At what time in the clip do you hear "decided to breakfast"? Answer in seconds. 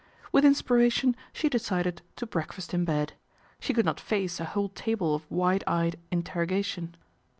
1.47-2.73